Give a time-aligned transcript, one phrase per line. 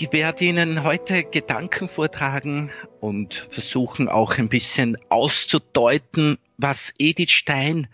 [0.00, 2.70] Ich werde Ihnen heute Gedanken vortragen
[3.00, 7.88] und versuchen auch ein bisschen auszudeuten, was Edith Stein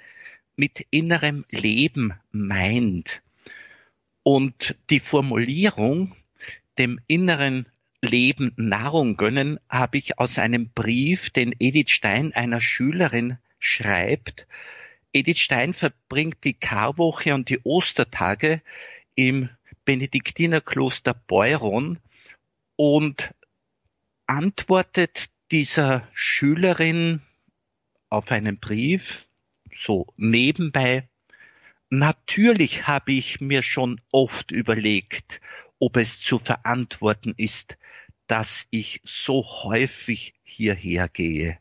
[0.54, 3.22] mit innerem Leben meint.
[4.22, 6.14] Und die Formulierung,
[6.76, 7.70] dem inneren
[8.02, 14.46] Leben Nahrung gönnen, habe ich aus einem Brief, den Edith Stein einer Schülerin schreibt.
[15.14, 18.60] Edith Stein verbringt die Karwoche und die Ostertage
[19.14, 19.48] im
[19.84, 21.98] Benediktinerkloster Beuron
[22.76, 23.34] und
[24.26, 27.20] antwortet dieser Schülerin
[28.08, 29.26] auf einen Brief
[29.76, 31.08] so nebenbei,
[31.90, 35.40] natürlich habe ich mir schon oft überlegt,
[35.78, 37.76] ob es zu verantworten ist,
[38.26, 41.58] dass ich so häufig hierher gehe.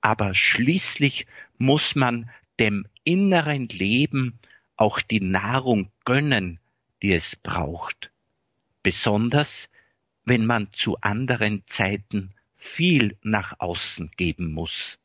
[0.00, 1.26] Aber schließlich
[1.58, 4.38] muss man dem inneren Leben
[4.76, 6.58] auch die Nahrung gönnen,
[7.02, 8.10] die es braucht,
[8.82, 9.68] besonders
[10.24, 14.98] wenn man zu anderen Zeiten viel nach außen geben muss.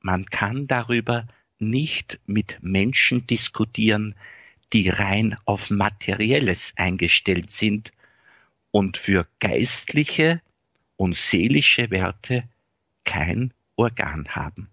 [0.00, 1.26] Man kann darüber
[1.58, 4.14] nicht mit Menschen diskutieren,
[4.72, 7.92] die rein auf Materielles eingestellt sind
[8.70, 10.42] und für geistliche
[10.96, 12.48] und seelische Werte
[13.04, 14.70] kein Organ haben.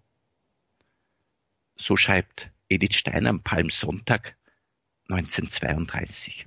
[1.75, 4.35] So schreibt Edith Steiner am Palmsonntag
[5.09, 6.45] 1932.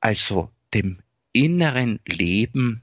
[0.00, 1.02] Also dem
[1.32, 2.82] inneren Leben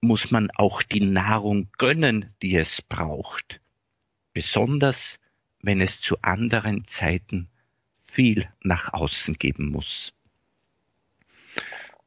[0.00, 3.60] muss man auch die Nahrung gönnen, die es braucht,
[4.34, 5.20] besonders
[5.60, 7.48] wenn es zu anderen Zeiten
[8.02, 10.12] viel nach außen geben muss.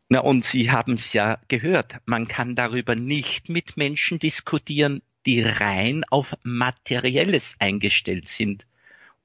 [0.09, 5.41] Na, und Sie haben es ja gehört, man kann darüber nicht mit Menschen diskutieren, die
[5.41, 8.67] rein auf Materielles eingestellt sind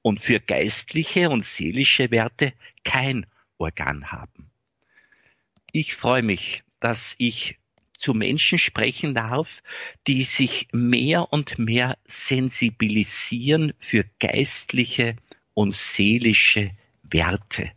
[0.01, 3.25] und für geistliche und seelische Werte kein
[3.57, 4.51] Organ haben.
[5.71, 7.59] Ich freue mich, dass ich
[7.95, 9.61] zu Menschen sprechen darf,
[10.07, 15.15] die sich mehr und mehr sensibilisieren für geistliche
[15.53, 16.71] und seelische
[17.03, 17.71] Werte.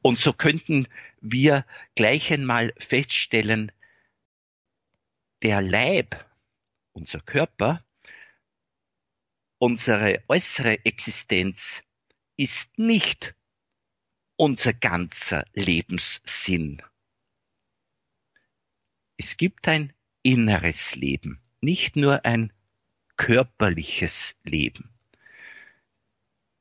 [0.00, 0.88] Und so könnten
[1.20, 3.70] wir gleich einmal feststellen,
[5.42, 6.24] der Leib,
[6.92, 7.84] unser Körper,
[9.58, 11.82] unsere äußere Existenz
[12.36, 13.34] ist nicht
[14.36, 16.80] unser ganzer Lebenssinn.
[19.16, 19.92] Es gibt ein
[20.22, 22.52] inneres Leben, nicht nur ein
[23.16, 24.90] körperliches Leben.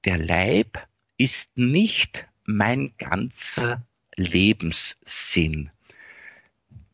[0.05, 0.87] Der Leib
[1.17, 3.85] ist nicht mein ganzer
[4.15, 5.69] Lebenssinn.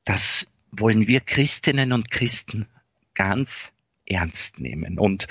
[0.03, 2.67] Das wollen wir Christinnen und Christen
[3.13, 3.71] ganz
[4.05, 4.99] ernst nehmen.
[4.99, 5.27] Und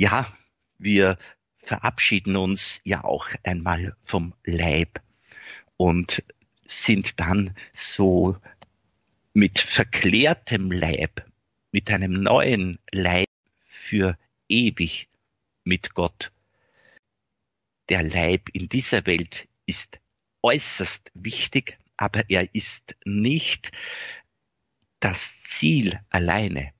[0.00, 0.34] ja,
[0.78, 1.18] wir
[1.58, 5.02] verabschieden uns ja auch einmal vom Leib
[5.76, 6.22] und
[6.66, 8.38] sind dann so
[9.34, 11.30] mit verklärtem Leib,
[11.70, 13.28] mit einem neuen Leib
[13.66, 14.16] für
[14.48, 15.10] ewig
[15.64, 16.32] mit Gott.
[17.90, 20.00] Der Leib in dieser Welt ist
[20.40, 23.70] äußerst wichtig, aber er ist nicht
[24.98, 26.72] das Ziel alleine.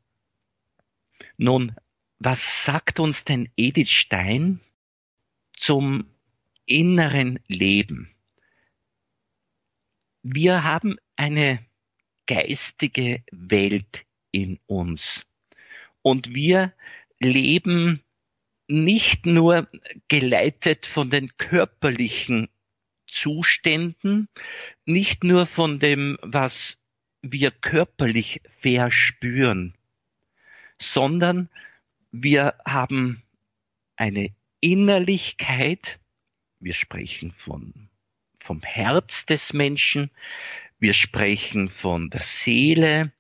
[1.36, 1.76] Nun,
[2.20, 4.60] was sagt uns denn Edith Stein
[5.56, 6.04] zum
[6.66, 8.14] inneren Leben?
[10.22, 11.64] Wir haben eine
[12.26, 15.26] geistige Welt in uns
[16.02, 16.74] und wir
[17.18, 18.02] leben
[18.68, 19.68] nicht nur
[20.08, 22.48] geleitet von den körperlichen
[23.06, 24.28] Zuständen,
[24.84, 26.76] nicht nur von dem, was
[27.22, 29.74] wir körperlich verspüren,
[30.78, 31.48] sondern
[32.12, 33.22] wir haben
[33.96, 36.00] eine Innerlichkeit.
[36.58, 37.88] Wir sprechen von,
[38.38, 40.10] vom Herz des Menschen.
[40.78, 43.12] Wir sprechen von der Seele.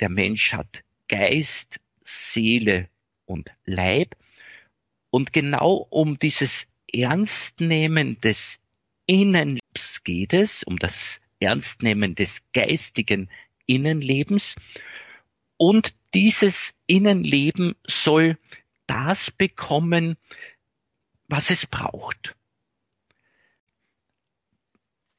[0.00, 2.88] Der Mensch hat Geist, Seele
[3.26, 4.16] und Leib.
[5.10, 8.60] Und genau um dieses Ernstnehmen des
[9.06, 13.28] Innenlebens geht es, um das Ernstnehmen des geistigen
[13.66, 14.56] Innenlebens.
[15.56, 18.38] Und dieses Innenleben soll
[18.86, 20.16] das bekommen,
[21.28, 22.36] was es braucht.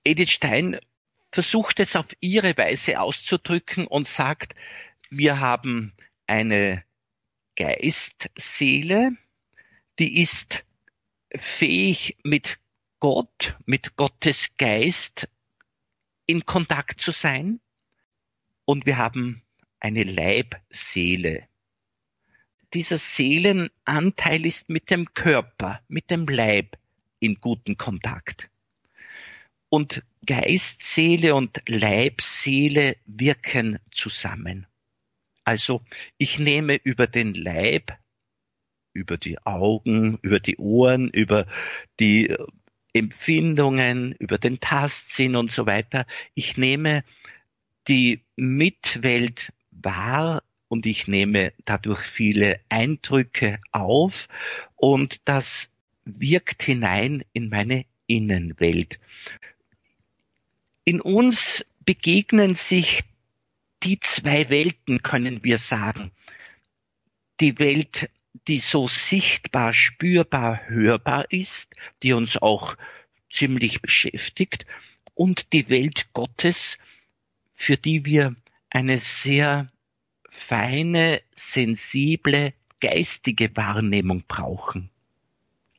[0.03, 0.79] Edith Stein
[1.31, 4.53] versucht es auf ihre Weise auszudrücken und sagt,
[5.09, 5.93] wir haben
[6.27, 6.83] eine
[7.55, 9.11] Geistseele,
[9.99, 10.65] die ist
[11.35, 12.59] fähig mit
[12.99, 15.29] Gott, mit Gottes Geist
[16.25, 17.59] in Kontakt zu sein.
[18.65, 19.42] Und wir haben
[19.83, 21.47] eine Leibseele.
[22.73, 26.77] Dieser Seelenanteil ist mit dem Körper, mit dem Leib
[27.19, 28.49] in guten Kontakt.
[29.69, 34.65] Und Geist, Seele und Leib, Seele wirken zusammen.
[35.43, 35.83] Also
[36.17, 37.97] ich nehme über den Leib,
[38.93, 41.45] über die Augen, über die Ohren, über
[41.99, 42.45] die äh,
[42.93, 46.05] Empfindungen, über den Tastsinn und so weiter.
[46.35, 47.03] Ich nehme
[47.87, 49.51] die Mitwelt
[49.83, 54.27] wahr und ich nehme dadurch viele Eindrücke auf
[54.75, 55.69] und das
[56.05, 58.99] wirkt hinein in meine Innenwelt.
[60.85, 63.03] In uns begegnen sich
[63.83, 66.11] die zwei Welten, können wir sagen.
[67.39, 68.09] Die Welt,
[68.47, 72.75] die so sichtbar, spürbar, hörbar ist, die uns auch
[73.31, 74.65] ziemlich beschäftigt,
[75.15, 76.77] und die Welt Gottes,
[77.53, 78.35] für die wir
[78.73, 79.69] eine sehr
[80.29, 84.89] feine, sensible, geistige Wahrnehmung brauchen.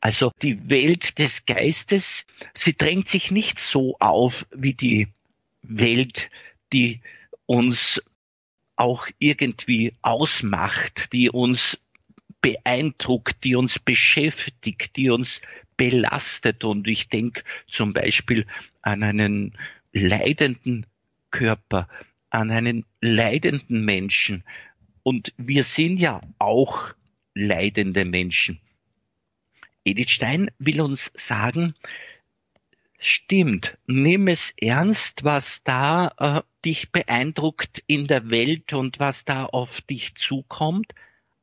[0.00, 2.24] Also die Welt des Geistes,
[2.54, 5.08] sie drängt sich nicht so auf wie die
[5.62, 6.30] Welt,
[6.72, 7.00] die
[7.46, 8.02] uns
[8.76, 11.78] auch irgendwie ausmacht, die uns
[12.40, 15.40] beeindruckt, die uns beschäftigt, die uns
[15.76, 16.64] belastet.
[16.64, 18.46] Und ich denke zum Beispiel
[18.82, 19.56] an einen
[19.92, 20.86] leidenden
[21.30, 21.88] Körper,
[22.34, 24.42] an einen leidenden Menschen.
[25.04, 26.92] Und wir sind ja auch
[27.34, 28.60] leidende Menschen.
[29.84, 31.74] Edith Stein will uns sagen,
[32.98, 39.44] stimmt, nimm es ernst, was da äh, dich beeindruckt in der Welt und was da
[39.44, 40.92] auf dich zukommt,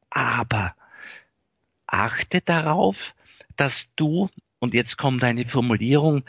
[0.10, 0.76] aber
[1.86, 3.16] achte darauf,
[3.56, 4.30] dass du,
[4.60, 6.24] und jetzt kommt eine Formulierung,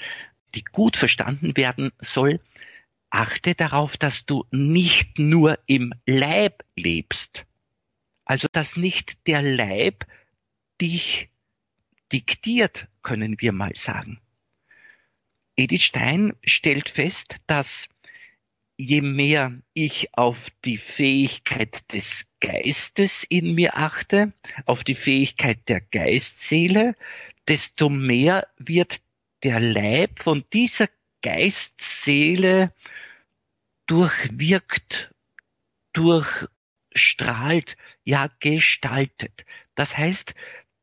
[0.54, 2.40] die gut verstanden werden soll,
[3.12, 7.46] achte darauf, dass du nicht nur im Leib lebst.
[8.24, 10.06] Also, dass nicht der Leib
[10.80, 11.28] dich
[12.12, 14.20] diktiert, können wir mal sagen.
[15.56, 17.88] Edith Stein stellt fest, dass
[18.78, 24.32] je mehr ich auf die Fähigkeit des Geistes in mir achte,
[24.64, 26.96] auf die Fähigkeit der Geistseele,
[27.46, 29.02] desto mehr wird
[29.42, 30.88] der Leib von dieser
[31.22, 32.72] Geistseele
[33.86, 35.14] durchwirkt,
[35.92, 39.44] durchstrahlt, ja gestaltet.
[39.74, 40.34] Das heißt,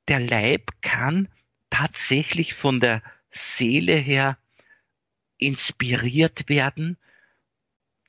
[0.08, 1.28] der Leib kann
[1.70, 4.38] tatsächlich von der Seele her
[5.38, 6.98] inspiriert werden.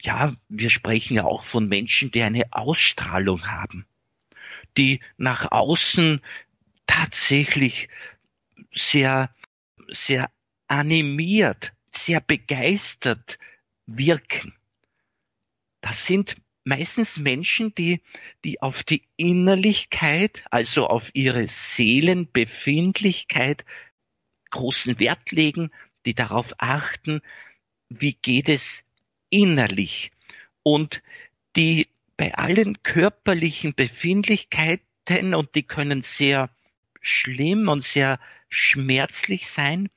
[0.01, 3.87] Ja, wir sprechen ja auch von Menschen, die eine Ausstrahlung haben,
[4.79, 6.23] die nach außen
[6.87, 7.89] tatsächlich
[8.73, 9.35] sehr,
[9.89, 10.31] sehr
[10.69, 11.73] animiert,
[12.05, 13.39] sehr begeistert
[13.87, 14.55] wirken.
[15.81, 18.01] Das sind meistens Menschen, die,
[18.45, 23.65] die auf die Innerlichkeit, also auf ihre Seelenbefindlichkeit
[24.51, 25.71] großen Wert legen,
[26.07, 27.21] die darauf achten,
[27.89, 28.85] wie geht es
[29.31, 30.13] innerlich
[30.63, 31.03] und
[31.57, 36.51] die bei allen körperlichen Befindlichkeiten und die können sehr
[37.01, 39.89] schlimm und sehr schmerzlich sein,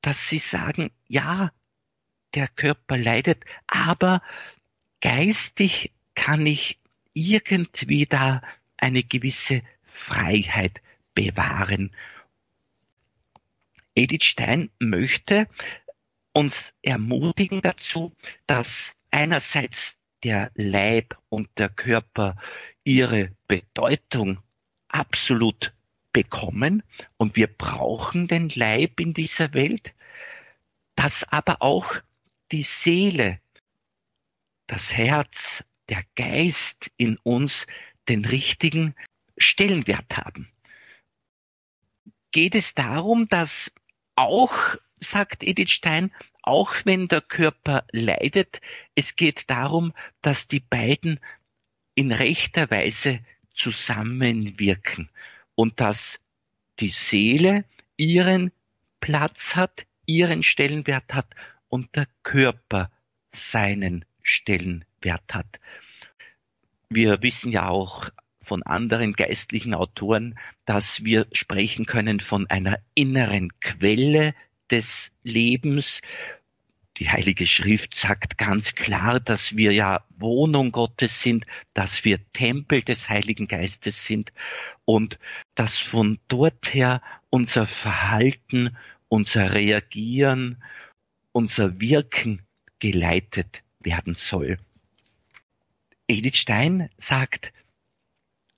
[0.00, 1.52] dass sie sagen, ja,
[2.34, 4.22] der Körper leidet, aber
[5.00, 6.78] geistig kann ich
[7.14, 8.42] irgendwie da
[8.76, 10.80] eine gewisse Freiheit
[11.14, 11.94] bewahren.
[13.94, 15.48] Edith Stein möchte
[16.32, 18.14] uns ermutigen dazu,
[18.46, 22.36] dass einerseits der Leib und der Körper
[22.84, 24.38] ihre Bedeutung
[24.88, 25.72] absolut
[26.12, 26.82] bekommen
[27.16, 29.94] und wir brauchen den Leib in dieser Welt,
[30.98, 31.94] dass aber auch
[32.50, 33.40] die Seele
[34.66, 37.68] das Herz, der Geist in uns
[38.08, 38.96] den richtigen
[39.36, 40.50] Stellenwert haben.
[42.32, 43.72] Geht es darum, dass
[44.16, 44.52] auch,
[44.98, 46.12] sagt Edith Stein,
[46.42, 48.60] auch wenn der Körper leidet,
[48.96, 51.20] es geht darum, dass die beiden
[51.94, 53.20] in rechter Weise
[53.52, 55.10] zusammenwirken
[55.54, 56.18] und dass
[56.80, 57.64] die Seele
[57.96, 58.50] ihren
[58.98, 61.28] Platz hat, ihren Stellenwert hat
[61.68, 62.90] und der Körper
[63.30, 65.60] seinen Stellenwert hat.
[66.88, 68.08] Wir wissen ja auch
[68.42, 74.34] von anderen geistlichen Autoren, dass wir sprechen können von einer inneren Quelle
[74.70, 76.00] des Lebens.
[76.96, 82.80] Die Heilige Schrift sagt ganz klar, dass wir ja Wohnung Gottes sind, dass wir Tempel
[82.82, 84.32] des Heiligen Geistes sind
[84.86, 85.18] und
[85.54, 88.76] dass von dort her unser Verhalten,
[89.08, 90.62] unser Reagieren,
[91.32, 92.46] unser Wirken
[92.78, 94.56] geleitet werden soll.
[96.06, 97.52] Edith Stein sagt,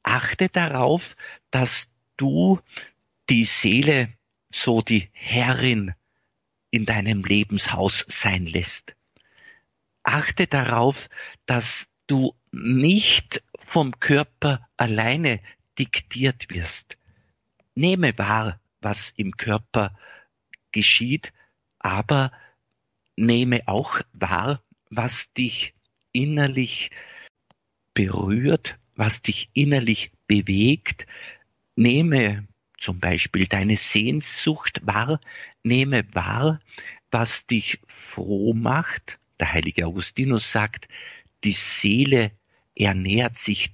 [0.03, 1.17] achte darauf,
[1.51, 2.61] dass du
[3.29, 4.13] die Seele
[4.53, 5.95] so die Herrin
[6.71, 8.95] in deinem Lebenshaus sein lässt.
[10.03, 11.09] Achte darauf,
[11.47, 15.41] dass du nicht vom Körper alleine
[15.79, 16.97] diktiert wirst.
[17.75, 19.97] Nehme wahr, was im Körper
[20.73, 21.33] geschieht,
[21.79, 22.33] aber
[23.17, 25.75] nehme auch wahr, was dich
[26.13, 26.91] innerlich
[27.95, 31.07] berührt, was dich innerlich bewegt.
[31.77, 32.47] Nehme
[32.79, 35.21] zum Beispiel deine Sehnsucht wahr,
[35.63, 36.61] nehme wahr,
[37.11, 39.19] was dich froh macht.
[39.39, 40.89] Der heilige Augustinus sagt,
[41.45, 42.33] die Seele
[42.75, 43.73] ernährt sich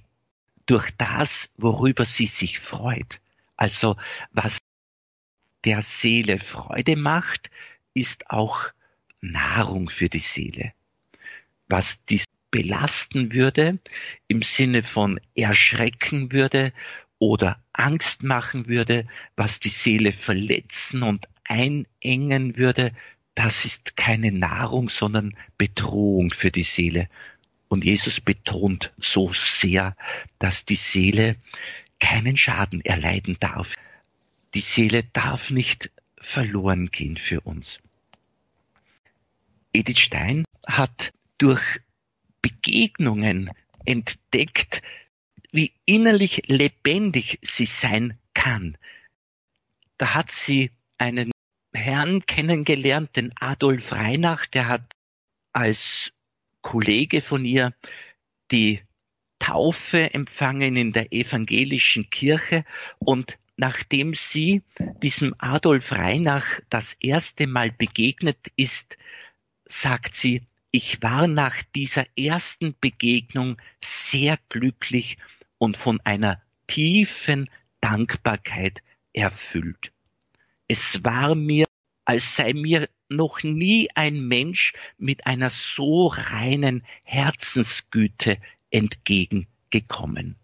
[0.65, 3.19] durch das, worüber sie sich freut.
[3.55, 3.95] Also
[4.31, 4.59] was
[5.65, 7.49] der Seele Freude macht,
[7.93, 8.67] ist auch
[9.21, 10.73] Nahrung für die Seele.
[11.67, 13.79] Was dies belasten würde,
[14.27, 16.73] im Sinne von erschrecken würde
[17.19, 22.93] oder Angst machen würde, was die Seele verletzen und einengen würde,
[23.35, 27.09] das ist keine Nahrung, sondern Bedrohung für die Seele.
[27.67, 29.95] Und Jesus betont so sehr,
[30.39, 31.35] dass die Seele
[31.99, 33.75] keinen Schaden erleiden darf.
[34.53, 37.79] Die Seele darf nicht verloren gehen für uns.
[39.73, 41.81] Edith Stein hat durch
[42.41, 43.49] Begegnungen
[43.85, 44.81] entdeckt,
[45.51, 48.77] wie innerlich lebendig sie sein kann.
[49.97, 51.31] Da hat sie einen
[51.73, 54.93] Herrn kennengelernt, den Adolf Reinach, der hat
[55.53, 56.13] als
[56.61, 57.73] Kollege von ihr
[58.51, 58.81] die
[59.39, 62.65] Taufe empfangen in der evangelischen Kirche
[62.99, 64.61] und nachdem sie
[65.01, 68.97] diesem Adolf Reinach das erste Mal begegnet ist,
[69.65, 75.17] sagt sie, ich war nach dieser ersten Begegnung sehr glücklich
[75.57, 77.49] und von einer tiefen
[77.81, 78.83] Dankbarkeit
[79.13, 79.91] erfüllt.
[80.67, 81.65] Es war mir,
[82.05, 88.37] als sei mir noch nie ein Mensch mit einer so reinen Herzensgüte
[88.69, 90.35] entgegengekommen.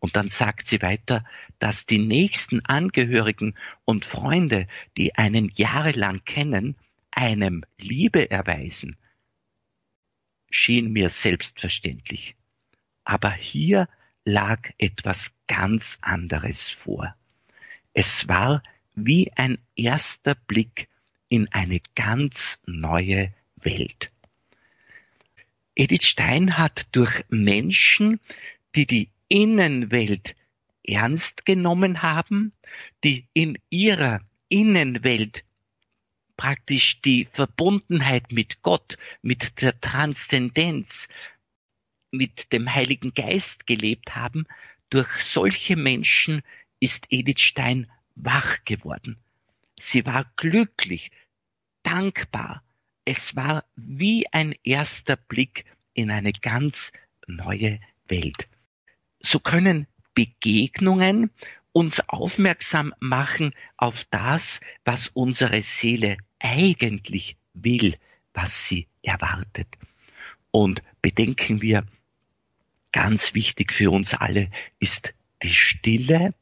[0.00, 1.24] Und dann sagt sie weiter,
[1.58, 6.76] dass die nächsten Angehörigen und Freunde, die einen jahrelang kennen,
[7.10, 8.96] einem Liebe erweisen,
[10.50, 12.36] schien mir selbstverständlich.
[13.04, 13.88] Aber hier
[14.24, 17.14] lag etwas ganz anderes vor.
[17.92, 18.62] Es war
[18.94, 20.88] wie ein erster Blick
[21.28, 24.12] in eine ganz neue Welt.
[25.74, 28.20] Edith Stein hat durch Menschen,
[28.74, 30.34] die die Innenwelt
[30.84, 32.52] ernst genommen haben,
[33.04, 35.44] die in ihrer Innenwelt
[36.36, 41.08] praktisch die Verbundenheit mit Gott, mit der Transzendenz,
[42.10, 44.46] mit dem Heiligen Geist gelebt haben,
[44.88, 46.42] durch solche Menschen
[46.80, 49.18] ist Edith Stein wach geworden.
[49.78, 51.10] Sie war glücklich,
[51.82, 52.62] dankbar.
[53.04, 56.92] Es war wie ein erster Blick in eine ganz
[57.26, 58.48] neue Welt.
[59.20, 61.30] So können Begegnungen
[61.72, 67.96] uns aufmerksam machen auf das, was unsere Seele eigentlich will,
[68.32, 69.68] was sie erwartet.
[70.50, 71.86] Und bedenken wir,
[72.92, 76.34] ganz wichtig für uns alle ist die Stille,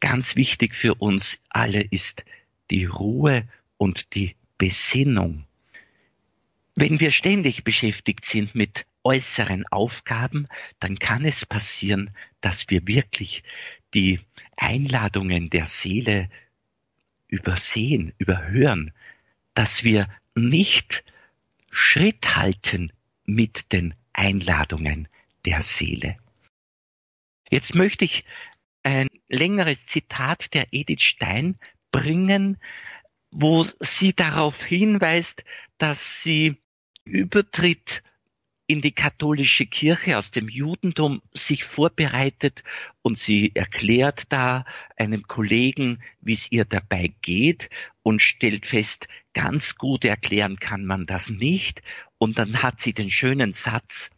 [0.00, 2.24] ganz wichtig für uns alle ist
[2.70, 5.46] die Ruhe und die Besinnung.
[6.74, 13.42] Wenn wir ständig beschäftigt sind mit äußeren Aufgaben, dann kann es passieren, dass wir wirklich
[13.94, 14.20] die
[14.56, 16.28] Einladungen der Seele
[17.28, 18.92] übersehen, überhören,
[19.54, 21.04] dass wir nicht
[21.70, 22.92] Schritt halten
[23.24, 25.08] mit den Einladungen
[25.44, 26.16] der Seele.
[27.50, 28.24] Jetzt möchte ich
[28.82, 31.56] ein längeres Zitat der Edith Stein
[31.92, 32.58] bringen,
[33.30, 35.44] wo sie darauf hinweist,
[35.78, 36.56] dass sie
[37.04, 38.02] übertritt
[38.70, 42.62] in die katholische Kirche aus dem Judentum sich vorbereitet
[43.02, 44.64] und sie erklärt da
[44.96, 47.68] einem Kollegen, wie es ihr dabei geht
[48.04, 51.82] und stellt fest, ganz gut erklären kann man das nicht.
[52.18, 54.10] Und dann hat sie den schönen Satz,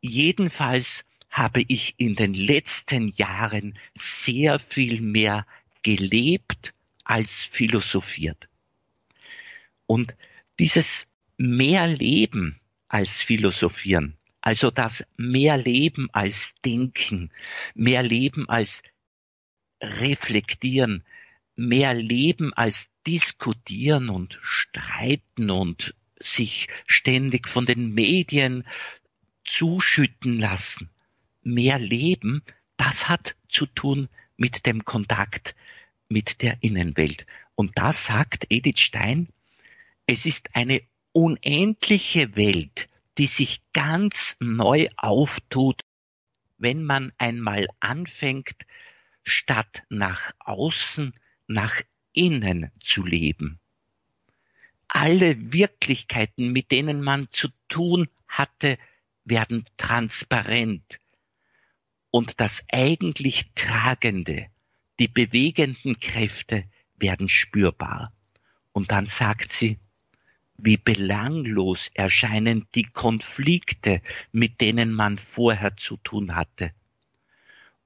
[0.00, 5.44] jedenfalls habe ich in den letzten Jahren sehr viel mehr
[5.82, 8.48] gelebt als philosophiert.
[9.86, 10.14] Und
[10.60, 17.30] dieses mehr Leben als Philosophieren, also das mehr Leben als Denken,
[17.74, 18.82] mehr Leben als
[19.82, 21.04] Reflektieren,
[21.56, 28.64] mehr Leben als Diskutieren und Streiten und sich ständig von den Medien
[29.44, 30.90] zuschütten lassen.
[31.42, 32.42] Mehr Leben,
[32.76, 35.54] das hat zu tun mit dem Kontakt
[36.08, 37.26] mit der Innenwelt.
[37.54, 39.28] Und da sagt Edith Stein,
[40.06, 40.82] Es ist eine
[41.16, 45.80] unendliche Welt, die sich ganz neu auftut,
[46.58, 48.66] wenn man einmal anfängt,
[49.22, 51.14] statt nach außen,
[51.46, 51.80] nach
[52.12, 53.58] innen zu leben.
[54.88, 58.76] Alle Wirklichkeiten, mit denen man zu tun hatte,
[59.24, 61.00] werden transparent.
[62.10, 64.48] Und das eigentlich Tragende,
[64.98, 66.64] die bewegenden Kräfte
[66.96, 68.12] werden spürbar.
[68.72, 69.78] Und dann sagt sie,
[70.58, 76.72] wie belanglos erscheinen die Konflikte, mit denen man vorher zu tun hatte.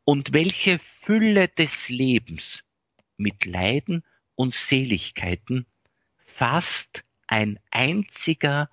[0.04, 2.64] Und welche Fülle des Lebens
[3.16, 5.66] mit Leiden und Seligkeiten
[6.18, 8.70] fast ein einziger,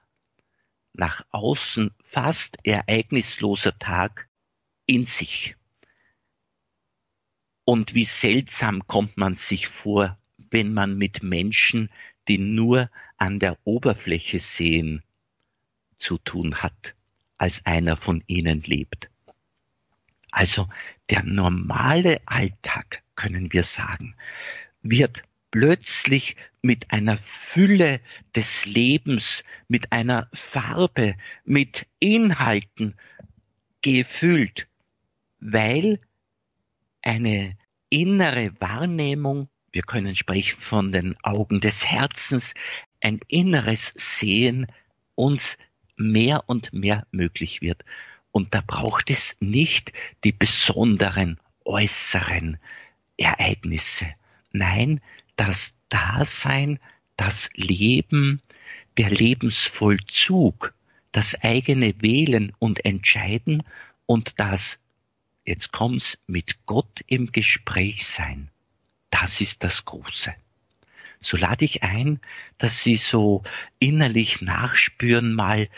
[0.93, 4.29] nach außen fast ereignisloser Tag
[4.87, 5.55] in sich.
[7.65, 11.91] Und wie seltsam kommt man sich vor, wenn man mit Menschen,
[12.27, 15.03] die nur an der Oberfläche sehen,
[15.97, 16.95] zu tun hat,
[17.37, 19.09] als einer von ihnen lebt.
[20.31, 20.69] Also
[21.09, 24.15] der normale Alltag, können wir sagen,
[24.83, 28.01] wird plötzlich mit einer Fülle
[28.35, 31.15] des Lebens, mit einer Farbe,
[31.45, 32.95] mit Inhalten
[33.81, 34.67] gefüllt,
[35.39, 35.99] weil
[37.01, 37.57] eine
[37.89, 42.53] innere Wahrnehmung, wir können sprechen von den Augen des Herzens,
[43.01, 44.67] ein inneres Sehen
[45.15, 45.57] uns
[45.97, 47.83] mehr und mehr möglich wird.
[48.31, 49.93] Und da braucht es nicht
[50.23, 52.57] die besonderen äußeren
[53.17, 54.07] Ereignisse.
[54.51, 55.01] Nein,
[55.35, 56.79] das Dasein,
[57.15, 58.41] das Leben,
[58.97, 60.73] der Lebensvollzug,
[61.11, 63.63] das eigene Wählen und Entscheiden
[64.05, 64.79] und das,
[65.45, 68.49] jetzt kommt's, mit Gott im Gespräch sein.
[69.09, 70.33] Das ist das Große.
[71.19, 72.19] So lade ich ein,
[72.57, 73.43] dass Sie so
[73.79, 75.69] innerlich nachspüren mal,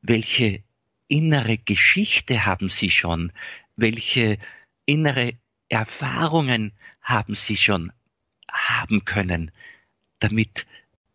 [0.00, 0.62] welche
[1.08, 3.32] innere Geschichte haben Sie schon,
[3.76, 4.38] welche
[4.86, 5.34] innere
[5.68, 7.92] Erfahrungen haben Sie schon
[8.50, 9.50] haben können,
[10.18, 10.66] damit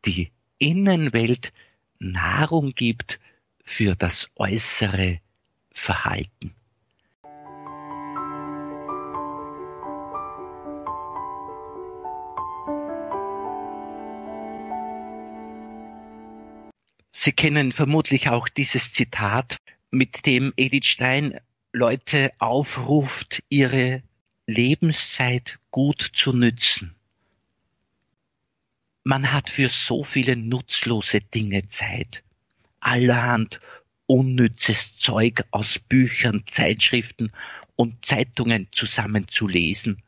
[0.06, 1.52] die Innenwelt
[2.00, 3.20] Nahrung gibt
[3.64, 5.20] für das äußere
[5.72, 6.54] Verhalten.
[17.24, 19.56] Sie kennen vermutlich auch dieses Zitat,
[19.92, 21.40] mit dem Edith Stein
[21.72, 24.04] Leute aufruft, ihre
[24.46, 26.96] Lebenszeit gut zu nützen.
[29.06, 32.26] Man hat für so viele nutzlose Dinge Zeit.
[32.82, 33.62] Allerhand
[34.06, 37.32] unnützes Zeug aus Büchern, Zeitschriften
[37.78, 40.04] und Zeitungen zusammenzulesen,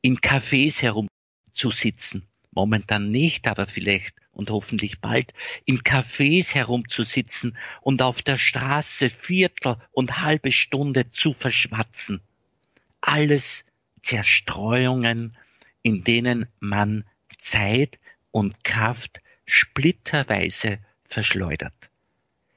[0.00, 8.22] in Cafés herumzusitzen, momentan nicht, aber vielleicht und hoffentlich bald in Cafés herumzusitzen und auf
[8.22, 12.20] der Straße Viertel und halbe Stunde zu verschwatzen.
[13.00, 13.64] Alles
[14.02, 15.36] Zerstreuungen,
[15.82, 17.04] in denen man
[17.38, 17.98] Zeit
[18.30, 21.90] und Kraft splitterweise verschleudert.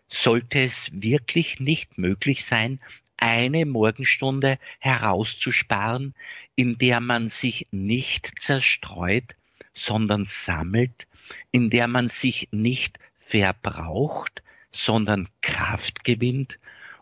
[0.08, 2.80] Sollte es wirklich nicht möglich sein,
[3.18, 6.14] eine Morgenstunde herauszusparen,
[6.56, 9.36] in der man sich nicht zerstreut,
[9.74, 11.08] sondern sammelt,
[11.52, 16.60] in der man sich nicht verbraucht, sondern Kraft gewinnt,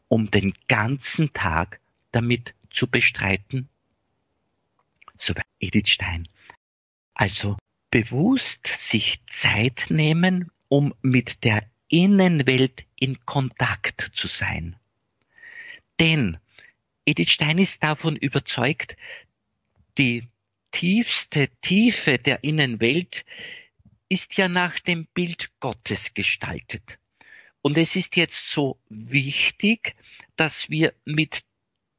[0.08, 1.80] um den ganzen Tag
[2.12, 3.70] damit zu bestreiten?
[5.18, 6.28] So bei Edith Stein.
[7.14, 7.58] Also
[7.92, 14.76] bewusst sich Zeit nehmen, um mit der Innenwelt in Kontakt zu sein.
[16.00, 16.38] Denn
[17.06, 18.96] Edith Stein ist davon überzeugt,
[19.98, 20.30] die
[20.72, 23.26] tiefste Tiefe der Innenwelt
[24.12, 27.00] ist ja nach dem Bild Gottes gestaltet.
[27.62, 29.96] Und es ist jetzt so wichtig,
[30.36, 31.44] dass wir mit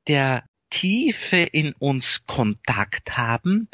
[0.09, 3.69] der Tiefe in uns Kontakt haben,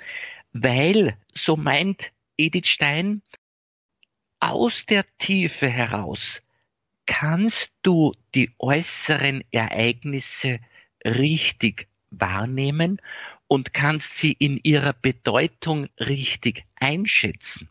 [0.53, 3.23] weil, so meint Edith Stein,
[4.39, 6.43] aus der Tiefe heraus
[7.07, 10.61] kannst du die äußeren Ereignisse
[11.05, 13.01] richtig wahrnehmen
[13.49, 17.69] und kannst sie in ihrer Bedeutung richtig einschätzen.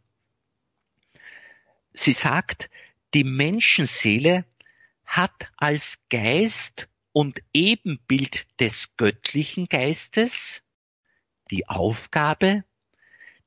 [1.97, 2.69] Sie sagt,
[3.15, 4.45] die Menschenseele
[5.03, 10.61] hat als Geist und Ebenbild des göttlichen Geistes
[11.49, 12.63] die Aufgabe,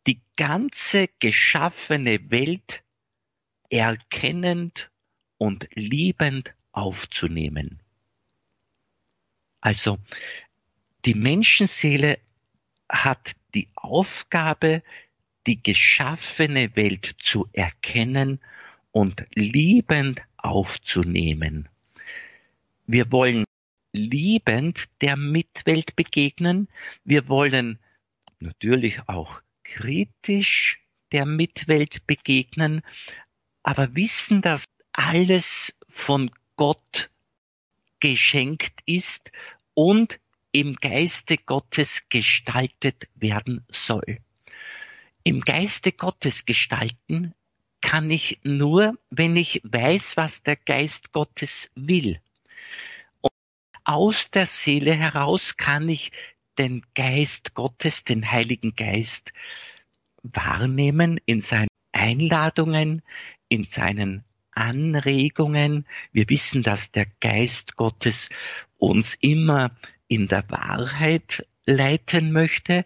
[0.08, 2.82] die ganze geschaffene Welt
[3.68, 4.90] erkennend
[5.38, 7.80] und liebend aufzunehmen.
[9.60, 9.98] Also
[11.04, 12.18] die Menschenseele
[12.88, 14.82] hat die Aufgabe,
[15.50, 18.38] die geschaffene Welt zu erkennen
[18.92, 21.68] und liebend aufzunehmen.
[22.86, 23.42] Wir wollen
[23.92, 26.68] liebend der Mitwelt begegnen.
[27.02, 27.80] Wir wollen
[28.38, 30.78] natürlich auch kritisch
[31.10, 32.82] der Mitwelt begegnen,
[33.64, 37.10] aber wissen, dass alles von Gott
[37.98, 39.32] geschenkt ist
[39.74, 40.20] und
[40.52, 44.20] im Geiste Gottes gestaltet werden soll.
[45.22, 47.34] Im Geiste Gottes gestalten
[47.80, 52.20] kann ich nur, wenn ich weiß, was der Geist Gottes will.
[53.20, 53.32] Und
[53.84, 56.12] aus der Seele heraus kann ich
[56.58, 59.32] den Geist Gottes, den Heiligen Geist,
[60.22, 63.02] wahrnehmen in seinen Einladungen,
[63.48, 65.86] in seinen Anregungen.
[66.12, 68.30] Wir wissen, dass der Geist Gottes
[68.78, 69.76] uns immer
[70.08, 72.84] in der Wahrheit leiten möchte,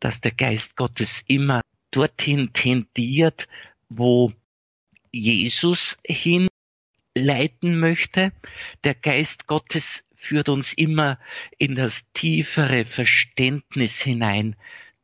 [0.00, 1.60] dass der Geist Gottes immer
[1.90, 3.48] dorthin tendiert,
[3.88, 4.32] wo
[5.12, 8.32] Jesus hinleiten möchte.
[8.84, 11.18] Der Geist Gottes führt uns immer
[11.58, 14.56] in das tiefere Verständnis hinein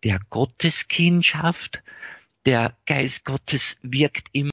[0.05, 1.83] der Gotteskindschaft.
[2.45, 4.53] Der Geist Gottes wirkt immer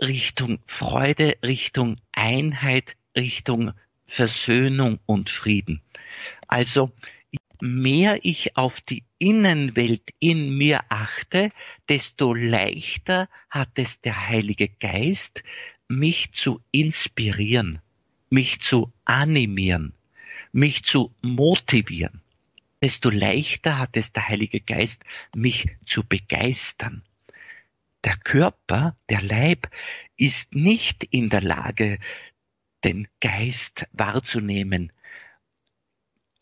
[0.00, 3.72] Richtung Freude, Richtung Einheit, Richtung
[4.06, 5.82] Versöhnung und Frieden.
[6.46, 6.92] Also
[7.62, 11.50] mehr ich auf die Innenwelt in mir achte,
[11.88, 15.42] desto leichter hat es der Heilige Geist,
[15.88, 17.80] mich zu inspirieren,
[18.30, 19.94] mich zu animieren,
[20.52, 22.22] mich zu motivieren.
[22.82, 27.02] Desto leichter hat es der Heilige Geist, mich zu begeistern.
[28.04, 29.70] Der Körper, der Leib
[30.16, 31.98] ist nicht in der Lage,
[32.84, 34.92] den Geist wahrzunehmen,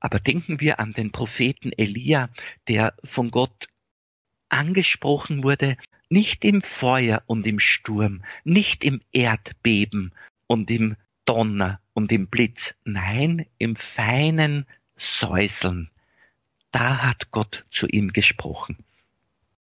[0.05, 2.29] aber denken wir an den Propheten Elia,
[2.69, 3.69] der von Gott
[4.51, 5.79] angesprochen wurde,
[6.11, 10.13] nicht im Feuer und im Sturm, nicht im Erdbeben
[10.47, 15.91] und im Donner und im Blitz, nein, im feinen Säuseln.
[16.71, 18.77] Da hat Gott zu ihm gesprochen.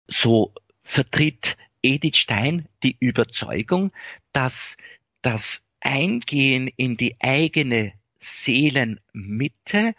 [0.05, 3.93] So vertritt Edith Stein die Überzeugung,
[4.33, 4.75] dass
[5.21, 9.95] das Eingehen in die eigene Seelenmitte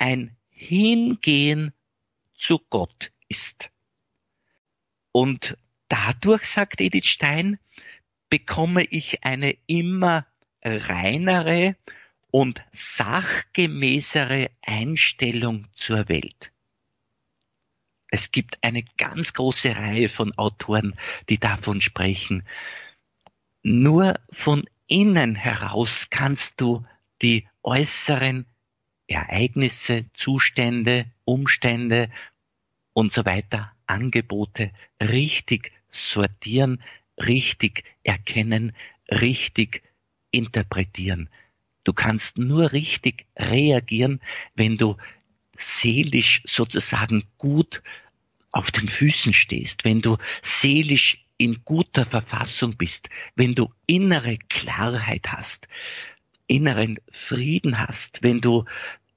[0.00, 1.72] ein Hingehen
[2.34, 3.70] zu Gott ist.
[5.12, 5.56] Und
[5.88, 7.58] dadurch, sagt Edith Stein,
[8.28, 10.26] bekomme ich eine immer
[10.62, 11.76] reinere
[12.30, 16.52] und sachgemäßere Einstellung zur Welt.
[18.08, 20.96] Es gibt eine ganz große Reihe von Autoren,
[21.28, 22.44] die davon sprechen.
[23.62, 26.84] Nur von innen heraus kannst du
[27.22, 28.46] die äußeren
[29.10, 32.10] Ereignisse, Zustände, Umstände
[32.92, 36.82] und so weiter, Angebote richtig sortieren,
[37.18, 38.72] richtig erkennen,
[39.10, 39.82] richtig
[40.30, 41.28] interpretieren.
[41.82, 44.20] Du kannst nur richtig reagieren,
[44.54, 44.96] wenn du
[45.56, 47.82] seelisch sozusagen gut
[48.52, 55.32] auf den Füßen stehst, wenn du seelisch in guter Verfassung bist, wenn du innere Klarheit
[55.32, 55.68] hast,
[56.46, 58.64] inneren Frieden hast, wenn du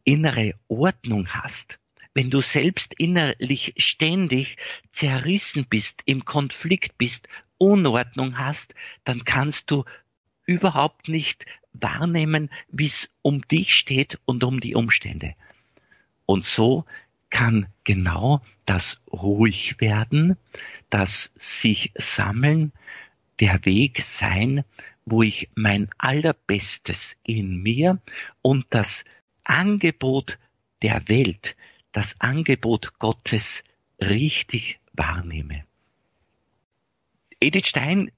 [0.03, 1.79] innere Ordnung hast,
[2.13, 4.57] wenn du selbst innerlich ständig
[4.91, 9.85] zerrissen bist, im Konflikt bist, Unordnung hast, dann kannst du
[10.45, 15.35] überhaupt nicht wahrnehmen, wie es um dich steht und um die Umstände.
[16.25, 16.85] Und so
[17.29, 20.37] kann genau das ruhig werden,
[20.89, 22.71] das sich sammeln,
[23.39, 24.63] der Weg sein,
[25.05, 27.99] wo ich mein Allerbestes in mir
[28.41, 29.03] und das
[29.43, 30.37] Angebot
[30.81, 31.55] der Welt,
[31.91, 33.63] das Angebot Gottes
[33.99, 35.65] richtig wahrnehme.
[37.39, 38.11] Edith Stein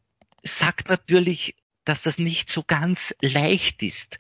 [0.44, 4.20] sagt natürlich, dass das nicht so ganz leicht ist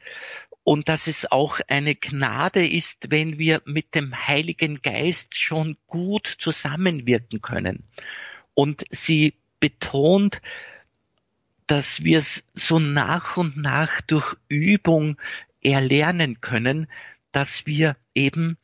[0.63, 6.28] und dass es auch eine Gnade ist, wenn wir mit dem Heiligen Geist schon gut
[6.28, 7.84] zusammenwirken können.
[8.56, 10.41] Und sie betont,
[11.68, 15.18] dass wir es so nach und nach durch Übung
[15.65, 16.88] erlernen können,
[17.32, 18.58] dass wir eben,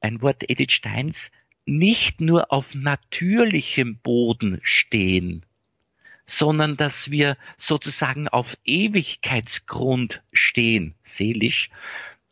[0.00, 1.30] ein Wort Edith Steins,
[1.66, 5.46] nicht nur auf natürlichem Boden stehen,
[6.26, 11.70] sondern dass wir sozusagen auf Ewigkeitsgrund stehen, seelisch,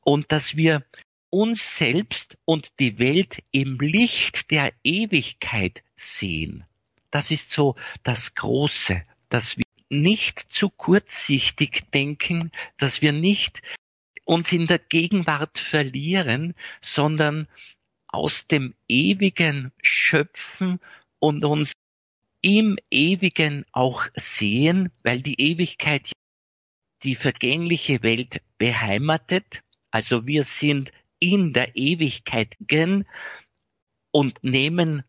[0.01, 0.85] und dass wir
[1.31, 6.65] uns selbst und die Welt im Licht der Ewigkeit sehen.
[7.11, 13.63] Das ist so das Große, dass wir nicht zu kurzsichtig denken, dass wir nicht
[14.29, 17.49] uns in der Gegenwart verlieren, sondern
[18.09, 20.81] aus dem Ewigen schöpfen
[21.19, 21.73] und uns
[22.43, 26.13] im Ewigen auch sehen, weil die Ewigkeit
[27.05, 29.63] die vergängliche Welt beheimatet.
[29.91, 32.55] Also wir sind in der Ewigkeit
[34.11, 35.05] und nehmen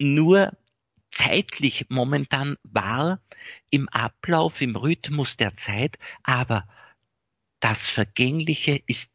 [0.00, 0.56] nur
[1.10, 3.20] zeitlich momentan wahr
[3.70, 6.66] im Ablauf, im Rhythmus der Zeit, aber
[7.64, 9.10] das Vergängliche ist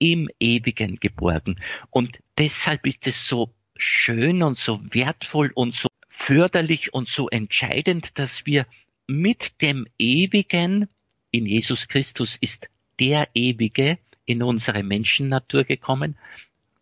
[0.00, 1.54] im Ewigen geborgen.
[1.90, 8.18] Und deshalb ist es so schön und so wertvoll und so förderlich und so entscheidend,
[8.18, 8.66] dass wir
[9.06, 10.88] mit dem Ewigen
[11.30, 12.68] in Jesus Christus ist
[12.98, 16.18] der Ewige in unsere Menschennatur gekommen.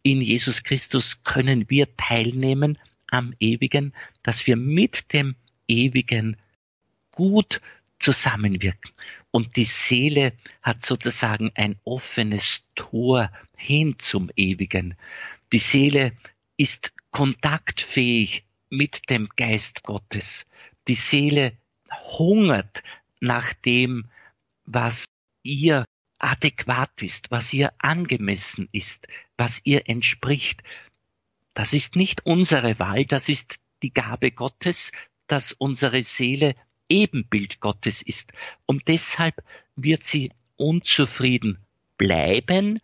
[0.02, 2.78] In Jesus Christus können wir teilnehmen
[3.10, 5.36] am Ewigen, dass wir mit dem
[5.68, 6.38] Ewigen
[7.10, 7.60] gut
[7.98, 8.90] zusammenwirken.
[9.34, 14.94] Und die Seele hat sozusagen ein offenes Tor hin zum Ewigen.
[15.52, 16.12] Die Seele
[16.56, 20.46] ist kontaktfähig mit dem Geist Gottes.
[20.86, 21.56] Die Seele
[22.16, 22.84] hungert
[23.18, 24.08] nach dem,
[24.66, 25.06] was
[25.42, 25.84] ihr
[26.20, 30.62] adäquat ist, was ihr angemessen ist, was ihr entspricht.
[31.54, 34.92] Das ist nicht unsere Wahl, das ist die Gabe Gottes,
[35.26, 36.54] dass unsere Seele
[36.88, 38.32] Ebenbild Gottes ist.
[38.66, 39.42] Und deshalb
[39.76, 41.58] wird sie unzufrieden
[41.98, 42.80] bleiben,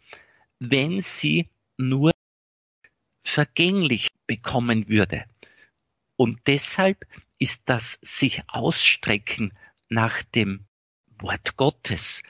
[0.58, 2.12] wenn sie nur
[3.24, 5.24] vergänglich bekommen würde.
[6.16, 7.06] Und deshalb
[7.38, 9.52] ist das sich ausstrecken
[9.88, 10.66] nach dem
[11.18, 12.22] Wort Gottes,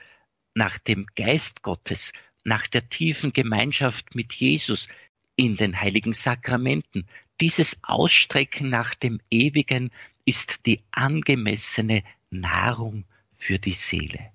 [0.54, 2.12] nach dem Geist Gottes,
[2.44, 4.88] nach der tiefen Gemeinschaft mit Jesus
[5.36, 7.06] in den heiligen Sakramenten.
[7.40, 9.90] Dieses Ausstrecken nach dem Ewigen
[10.24, 13.04] ist die angemessene Nahrung
[13.36, 14.32] für die Seele.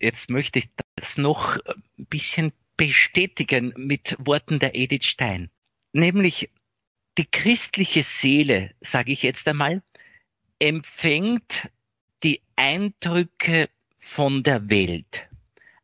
[0.00, 5.50] Jetzt möchte ich das noch ein bisschen bestätigen mit Worten der Edith Stein.
[5.92, 6.50] Nämlich
[7.18, 9.82] die christliche Seele, sage ich jetzt einmal,
[10.58, 11.68] empfängt
[12.22, 15.28] die Eindrücke von der Welt.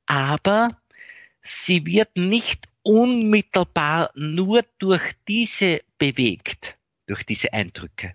[0.07, 0.69] Aber
[1.42, 6.76] sie wird nicht unmittelbar nur durch diese bewegt,
[7.07, 8.14] durch diese Eindrücke.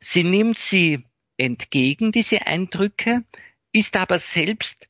[0.00, 1.04] Sie nimmt sie
[1.36, 3.24] entgegen, diese Eindrücke,
[3.72, 4.88] ist aber selbst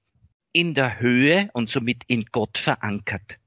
[0.53, 3.39] in der Höhe und somit in Gott verankert.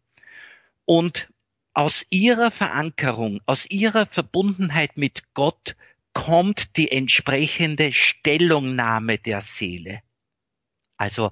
[0.85, 1.29] Und
[1.73, 5.75] aus ihrer Verankerung, aus ihrer Verbundenheit mit Gott
[6.13, 10.01] kommt die entsprechende Stellungnahme der Seele.
[10.97, 11.31] Also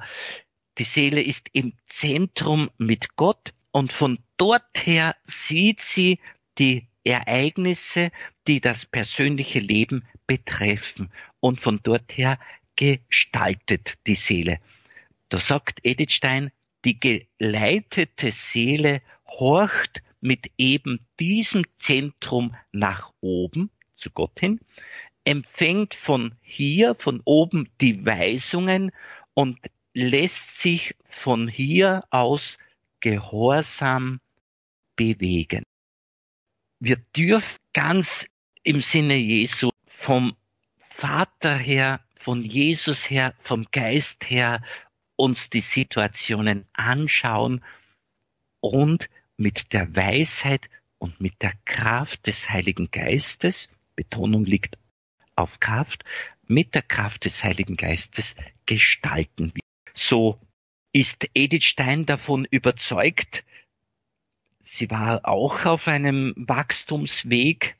[0.77, 6.19] die Seele ist im Zentrum mit Gott und von dort her sieht sie
[6.57, 8.11] die Ereignisse,
[8.47, 12.39] die das persönliche Leben betreffen und von dort her
[12.75, 14.59] gestaltet die Seele.
[15.29, 16.51] Da sagt Edith Stein,
[16.85, 24.59] die geleitete Seele horcht mit eben diesem Zentrum nach oben zu Gott hin,
[25.23, 28.91] empfängt von hier, von oben die Weisungen
[29.33, 29.59] und
[29.93, 32.57] lässt sich von hier aus
[32.99, 34.19] gehorsam
[34.95, 35.63] bewegen.
[36.79, 38.25] Wir dürfen ganz
[38.63, 40.35] im Sinne Jesu vom
[40.77, 44.61] Vater her, von Jesus her, vom Geist her
[45.15, 47.63] uns die Situationen anschauen
[48.61, 54.77] und mit der Weisheit und mit der Kraft des Heiligen Geistes Betonung liegt
[55.35, 56.05] auf Kraft,
[56.47, 59.61] mit der Kraft des Heiligen Geistes gestalten wir.
[59.93, 60.39] So
[60.93, 63.43] ist Edith Stein davon überzeugt,
[64.61, 67.77] sie war auch auf einem Wachstumsweg,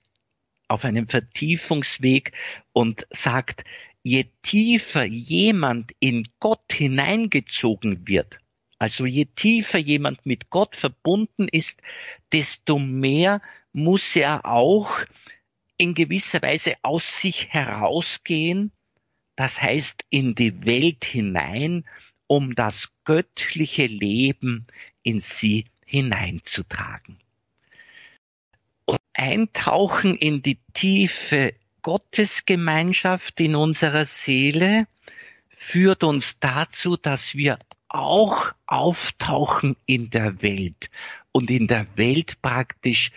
[0.67, 2.33] auf einem Vertiefungsweg
[2.73, 3.63] und sagt,
[4.03, 8.39] je tiefer jemand in Gott hineingezogen wird,
[8.77, 11.81] also je tiefer jemand mit Gott verbunden ist,
[12.31, 13.41] desto mehr
[13.73, 14.97] muss er auch
[15.77, 18.71] in gewisser Weise aus sich herausgehen,
[19.35, 21.85] das heißt in die Welt hinein,
[22.27, 24.67] um das göttliche Leben
[25.03, 27.17] in sie hineinzutragen.
[28.85, 34.87] Und eintauchen in die tiefe Gottesgemeinschaft in unserer Seele
[35.57, 40.91] führt uns dazu, dass wir auch auftauchen in der Welt
[41.31, 43.11] und in der Welt praktisch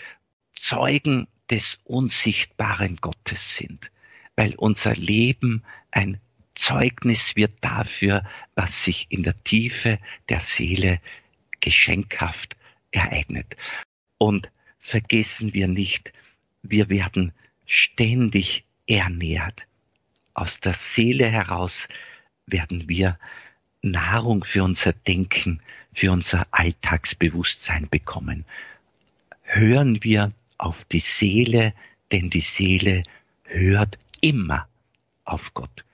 [0.55, 3.91] Zeugen des unsichtbaren Gottes sind,
[4.35, 6.21] weil unser Leben ein
[6.55, 9.99] Zeugnis wird dafür, was sich in der Tiefe
[10.31, 11.01] der Seele
[11.61, 12.57] geschenkhaft
[12.93, 13.57] ereignet.
[14.19, 16.13] Und vergessen wir nicht,
[16.63, 17.33] wir werden
[17.67, 19.67] ständig ernährt.
[20.35, 21.89] Aus der Seele heraus
[22.47, 23.19] werden wir
[23.83, 25.61] Nahrung für unser Denken,
[25.93, 28.45] für unser Alltagsbewusstsein bekommen.
[29.43, 31.75] Hören wir auf die Seele,
[32.13, 33.03] denn die Seele
[33.45, 34.69] hört immer
[35.25, 35.85] auf Gott.